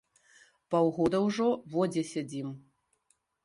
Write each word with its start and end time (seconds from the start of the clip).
Паўгода 0.75 1.21
ўжо 1.27 1.47
во 1.77 1.87
дзе 1.95 2.03
сядзім! 2.15 2.49